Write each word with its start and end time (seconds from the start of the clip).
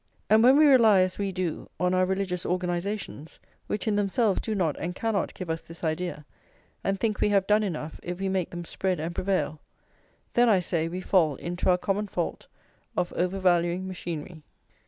And 0.31 0.41
when 0.41 0.57
we 0.57 0.65
rely 0.65 1.01
as 1.01 1.19
we 1.19 1.31
do 1.31 1.69
on 1.79 1.93
our 1.93 2.07
religious 2.07 2.43
organisations, 2.43 3.37
which 3.67 3.87
in 3.87 3.95
themselves 3.97 4.41
do 4.41 4.55
not 4.55 4.75
and 4.79 4.95
cannot 4.95 5.35
give 5.35 5.47
us 5.47 5.61
this 5.61 5.83
idea, 5.83 6.25
and 6.83 6.99
think 6.99 7.21
we 7.21 7.29
have 7.29 7.45
done 7.45 7.61
enough 7.61 7.99
if 8.01 8.19
we 8.19 8.27
make 8.27 8.49
them 8.49 8.65
spread 8.65 8.99
and 8.99 9.13
prevail, 9.13 9.59
then, 10.33 10.49
I 10.49 10.59
say, 10.59 10.87
we 10.87 11.01
fall 11.01 11.35
into 11.35 11.69
our 11.69 11.77
common 11.77 12.07
fault 12.07 12.47
of 12.97 13.13
overvaluing 13.13 13.87
machinery. 13.87 14.41